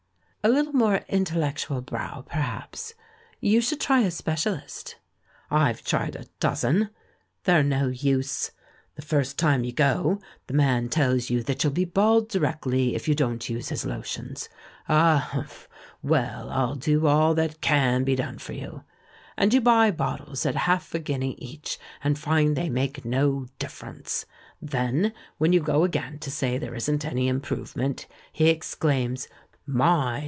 "A 0.43 0.49
little 0.49 0.73
more 0.73 1.05
intellectual 1.07 1.81
brow, 1.83 2.23
perhaps! 2.27 2.95
You 3.41 3.61
should 3.61 3.79
try 3.79 3.99
a 3.99 4.09
specialist." 4.09 4.95
"I've 5.51 5.83
tried 5.83 6.15
a 6.15 6.25
dozen. 6.39 6.89
They're 7.43 7.61
no 7.61 7.89
use. 7.89 8.49
The 8.95 9.03
first 9.03 9.37
time 9.37 9.63
you 9.63 9.71
go, 9.71 10.19
the 10.47 10.55
man 10.55 10.89
tells 10.89 11.29
you 11.29 11.43
that 11.43 11.63
you'll 11.63 11.73
be 11.73 11.85
bald 11.85 12.27
directly 12.27 12.95
if 12.95 13.07
you 13.07 13.13
don't 13.13 13.47
use 13.51 13.69
his 13.69 13.85
lotions. 13.85 14.49
'Ah, 14.89 15.29
humph! 15.31 15.69
Well, 16.01 16.49
I'll 16.49 16.73
do 16.73 17.05
all 17.05 17.35
that 17.35 17.61
ca7i 17.61 18.03
be 18.05 18.15
done 18.15 18.39
for 18.39 18.53
you.' 18.53 18.83
And 19.37 19.53
you 19.53 19.61
buy 19.61 19.91
bottles 19.91 20.43
at 20.47 20.55
half 20.65 20.95
a 20.95 20.97
guinea 20.99 21.35
each, 21.37 21.77
and 22.03 22.17
find 22.17 22.55
they 22.55 22.67
make 22.67 23.05
no 23.05 23.45
difference. 23.59 24.25
Then, 24.59 25.13
when 25.37 25.53
you 25.53 25.59
go 25.59 25.83
again 25.83 26.17
to 26.17 26.31
say 26.31 26.57
there 26.57 26.73
isn't 26.73 27.05
any 27.05 27.27
improvement, 27.27 28.07
he 28.33 28.49
exclaims, 28.49 29.27
'My! 29.67 30.17